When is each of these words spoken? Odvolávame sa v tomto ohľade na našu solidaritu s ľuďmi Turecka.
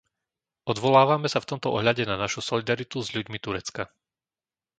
Odvolávame 0.73 1.27
sa 1.31 1.37
v 1.41 1.49
tomto 1.53 1.67
ohľade 1.75 2.03
na 2.09 2.15
našu 2.23 2.39
solidaritu 2.49 2.97
s 3.05 3.09
ľuďmi 3.15 3.37
Turecka. 3.45 3.83